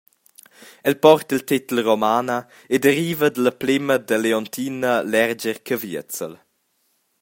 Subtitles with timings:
[0.89, 2.37] El porta il tetel Romana
[2.73, 6.33] e deriva dalla plema da Leontina Lergier-Caviezel.